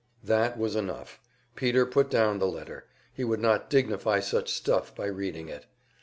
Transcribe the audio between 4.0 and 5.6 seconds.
such stuff by reading